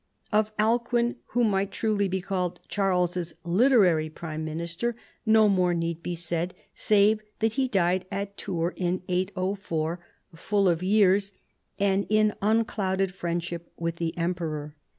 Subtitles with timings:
[0.31, 4.95] Of Alcuin, who might truly be called Charles's literary prime minister,
[5.27, 10.03] no more need be said, save that he died at Tours in 804,
[10.33, 11.33] full of years
[11.77, 14.75] and in unclouded friendship with the emperor.